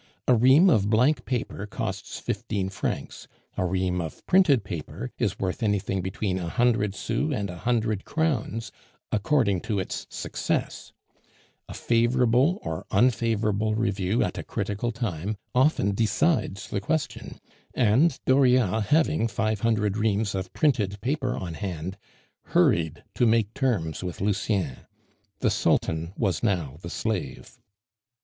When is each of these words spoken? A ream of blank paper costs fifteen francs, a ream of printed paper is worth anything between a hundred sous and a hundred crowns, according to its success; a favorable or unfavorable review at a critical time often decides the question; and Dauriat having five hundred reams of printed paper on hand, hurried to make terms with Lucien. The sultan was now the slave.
A 0.27 0.33
ream 0.33 0.67
of 0.67 0.89
blank 0.89 1.25
paper 1.25 1.67
costs 1.67 2.17
fifteen 2.19 2.69
francs, 2.69 3.27
a 3.55 3.63
ream 3.63 4.01
of 4.01 4.25
printed 4.25 4.63
paper 4.63 5.11
is 5.19 5.37
worth 5.37 5.61
anything 5.61 6.01
between 6.01 6.39
a 6.39 6.49
hundred 6.49 6.95
sous 6.95 7.31
and 7.35 7.51
a 7.51 7.57
hundred 7.59 8.03
crowns, 8.03 8.71
according 9.11 9.61
to 9.61 9.77
its 9.77 10.07
success; 10.09 10.91
a 11.69 11.75
favorable 11.75 12.57
or 12.63 12.83
unfavorable 12.89 13.75
review 13.75 14.23
at 14.23 14.39
a 14.39 14.43
critical 14.43 14.91
time 14.91 15.37
often 15.53 15.93
decides 15.93 16.67
the 16.69 16.81
question; 16.81 17.37
and 17.75 18.19
Dauriat 18.25 18.85
having 18.87 19.27
five 19.27 19.61
hundred 19.61 19.97
reams 19.97 20.33
of 20.33 20.51
printed 20.51 20.99
paper 21.01 21.35
on 21.37 21.53
hand, 21.53 21.95
hurried 22.55 23.03
to 23.13 23.27
make 23.27 23.53
terms 23.53 24.03
with 24.03 24.19
Lucien. 24.19 24.77
The 25.41 25.51
sultan 25.51 26.13
was 26.17 26.41
now 26.41 26.79
the 26.81 26.89
slave. 26.89 27.59